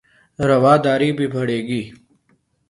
[0.39, 1.81] رواداری بھی بڑھے گی